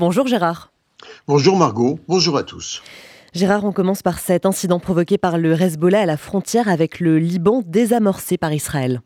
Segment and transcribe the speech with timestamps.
[0.00, 0.70] Bonjour Gérard.
[1.26, 2.84] Bonjour Margot, bonjour à tous.
[3.34, 7.18] Gérard, on commence par cet incident provoqué par le Hezbollah à la frontière avec le
[7.18, 9.02] Liban désamorcé par Israël.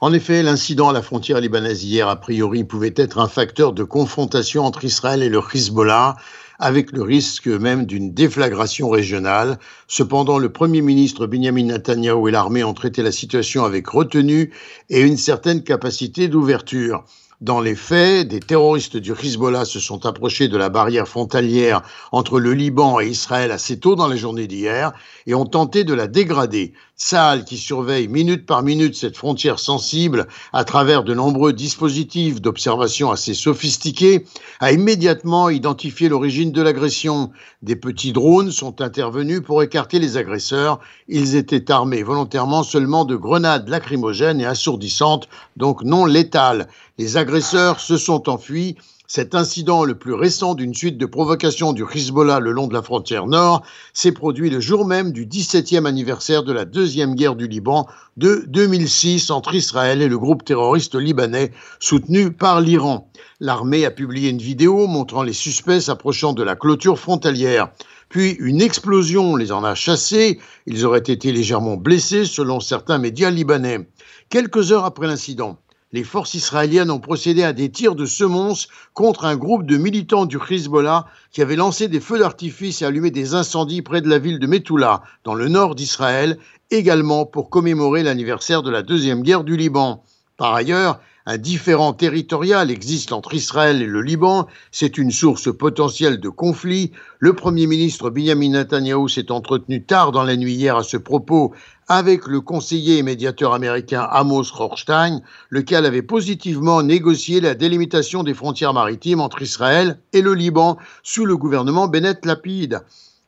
[0.00, 3.84] En effet, l'incident à la frontière libanaise hier, a priori, pouvait être un facteur de
[3.84, 6.16] confrontation entre Israël et le Hezbollah,
[6.58, 9.58] avec le risque même d'une déflagration régionale.
[9.88, 14.54] Cependant, le Premier ministre Benjamin Netanyahu et l'armée ont traité la situation avec retenue
[14.88, 17.04] et une certaine capacité d'ouverture.
[17.42, 21.82] Dans les faits, des terroristes du Hezbollah se sont approchés de la barrière frontalière
[22.12, 24.92] entre le Liban et Israël assez tôt dans la journée d'hier
[25.26, 26.72] et ont tenté de la dégrader.
[26.94, 33.10] Saal, qui surveille minute par minute cette frontière sensible à travers de nombreux dispositifs d'observation
[33.10, 34.24] assez sophistiqués,
[34.60, 37.32] a immédiatement identifié l'origine de l'agression.
[37.60, 40.78] Des petits drones sont intervenus pour écarter les agresseurs.
[41.08, 46.68] Ils étaient armés volontairement seulement de grenades lacrymogènes et assourdissantes, donc non létales.
[47.02, 48.76] Les agresseurs se sont enfuis
[49.08, 52.80] cet incident, le plus récent d'une suite de provocations du Hezbollah le long de la
[52.80, 57.48] frontière nord, s'est produit le jour même du 17e anniversaire de la deuxième guerre du
[57.48, 63.10] Liban de 2006 entre Israël et le groupe terroriste libanais soutenu par l'Iran.
[63.40, 67.72] L'armée a publié une vidéo montrant les suspects s'approchant de la clôture frontalière.
[68.10, 70.38] Puis une explosion les en a chassés.
[70.66, 73.88] Ils auraient été légèrement blessés selon certains médias libanais.
[74.30, 75.58] Quelques heures après l'incident,
[75.92, 80.24] les forces israéliennes ont procédé à des tirs de semonce contre un groupe de militants
[80.24, 84.18] du Hezbollah qui avaient lancé des feux d'artifice et allumé des incendies près de la
[84.18, 86.38] ville de Metula, dans le nord d'Israël,
[86.70, 90.02] également pour commémorer l'anniversaire de la deuxième guerre du Liban.
[90.38, 94.48] Par ailleurs, un différent territorial existe entre Israël et le Liban.
[94.72, 96.90] C'est une source potentielle de conflit.
[97.20, 101.52] Le Premier ministre Benjamin Netanyahu s'est entretenu tard dans la nuit hier à ce propos
[101.86, 105.20] avec le conseiller et médiateur américain Amos Rothstein,
[105.50, 111.24] lequel avait positivement négocié la délimitation des frontières maritimes entre Israël et le Liban sous
[111.24, 112.80] le gouvernement Bennett Lapide.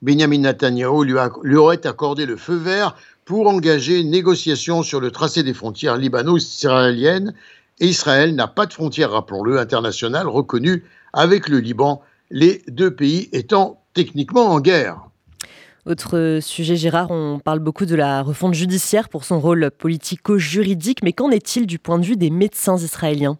[0.03, 5.11] Benjamin Netanyahu lui, lui aurait accordé le feu vert pour engager une négociation sur le
[5.11, 7.35] tracé des frontières libano-israéliennes
[7.80, 13.83] Israël n'a pas de frontière, rappelons-le, internationale reconnue avec le Liban, les deux pays étant
[13.95, 15.08] techniquement en guerre.
[15.86, 21.13] Autre sujet, Gérard, on parle beaucoup de la refonte judiciaire pour son rôle politico-juridique, mais
[21.13, 23.36] qu'en est-il du point de vue des médecins israéliens?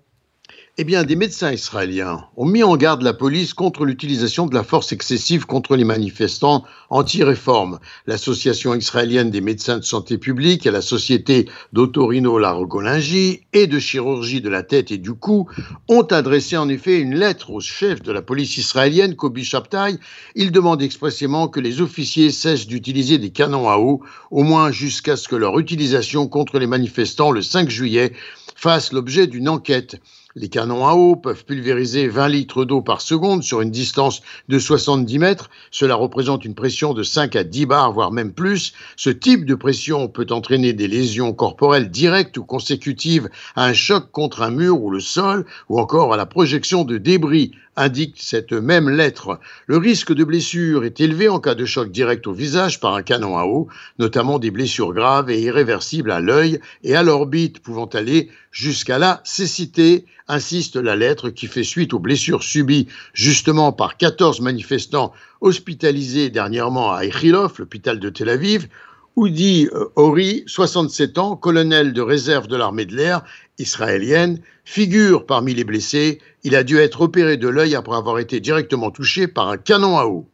[0.77, 4.65] Eh bien, des médecins israéliens ont mis en garde la police contre l'utilisation de la
[4.65, 7.79] force excessive contre les manifestants anti-réforme.
[8.09, 14.49] L'association israélienne des médecins de santé publique et la société d'autorino-laryngologie et de chirurgie de
[14.49, 15.49] la tête et du cou
[15.89, 19.99] ont adressé en effet une lettre au chef de la police israélienne, Kobi Shabtai.
[20.35, 24.03] Il demande expressément que les officiers cessent d'utiliser des canons à eau,
[24.33, 28.13] au moins jusqu'à ce que leur utilisation contre les manifestants le 5 juillet
[28.57, 30.01] fasse l'objet d'une enquête.
[30.37, 34.59] Les canons à eau peuvent pulvériser 20 litres d'eau par seconde sur une distance de
[34.59, 35.49] 70 mètres.
[35.71, 38.73] Cela représente une pression de 5 à 10 bars, voire même plus.
[38.97, 44.11] Ce type de pression peut entraîner des lésions corporelles directes ou consécutives à un choc
[44.11, 48.53] contre un mur ou le sol, ou encore à la projection de débris indique cette
[48.53, 49.41] même lettre.
[49.67, 53.03] Le risque de blessure est élevé en cas de choc direct au visage par un
[53.03, 53.69] canon à eau,
[53.99, 59.21] notamment des blessures graves et irréversibles à l'œil et à l'orbite pouvant aller jusqu'à la
[59.25, 66.31] cécité, insiste la lettre qui fait suite aux blessures subies justement par 14 manifestants hospitalisés
[66.31, 68.69] dernièrement à Echilov, l'hôpital de Tel Aviv,
[69.17, 73.23] Oudi euh, Ori, 67 ans, colonel de réserve de l'armée de l'air
[73.59, 76.21] israélienne, figure parmi les blessés.
[76.43, 79.99] Il a dû être opéré de l'œil après avoir été directement touché par un canon
[79.99, 80.29] à eau.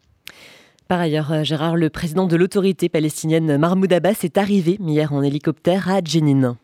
[0.89, 5.22] Par ailleurs, euh, Gérard, le président de l'autorité palestinienne Mahmoud Abbas est arrivé hier en
[5.22, 6.57] hélicoptère à Jenin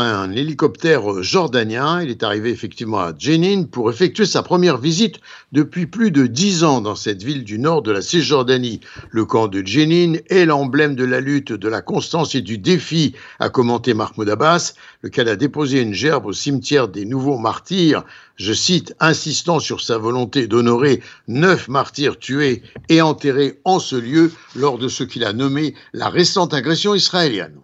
[0.00, 2.02] un hélicoptère jordanien.
[2.02, 5.20] Il est arrivé effectivement à Jenin pour effectuer sa première visite
[5.52, 8.80] depuis plus de dix ans dans cette ville du nord de la Cisjordanie.
[9.10, 13.14] Le camp de Jenin est l'emblème de la lutte, de la constance et du défi,
[13.40, 18.04] a commenté Mahmoud Abbas, lequel a déposé une gerbe au cimetière des nouveaux martyrs,
[18.36, 24.32] je cite, insistant sur sa volonté d'honorer neuf martyrs tués et enterrés en ce lieu
[24.56, 27.54] lors de ce qu'il a nommé la récente agression israélienne.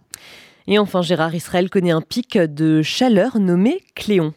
[0.71, 4.33] Et enfin, Gérard Israël connaît un pic de chaleur nommé Cléon.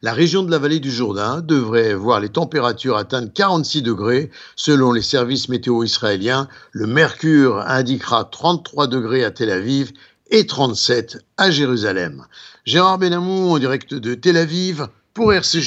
[0.00, 4.92] La région de la vallée du Jourdain devrait voir les températures atteindre 46 degrés selon
[4.92, 6.48] les services météo israéliens.
[6.70, 9.92] Le mercure indiquera 33 degrés à Tel Aviv
[10.30, 12.24] et 37 à Jérusalem.
[12.64, 15.60] Gérard Benamou en direct de Tel Aviv pour RCG.